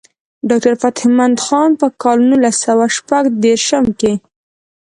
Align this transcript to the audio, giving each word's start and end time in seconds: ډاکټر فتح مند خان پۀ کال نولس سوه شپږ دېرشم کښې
ډاکټر 0.49 0.73
فتح 0.81 1.03
مند 1.17 1.37
خان 1.45 1.69
پۀ 1.79 1.87
کال 2.01 2.19
نولس 2.29 2.55
سوه 2.65 2.85
شپږ 2.97 3.23
دېرشم 3.43 3.85
کښې 3.99 4.13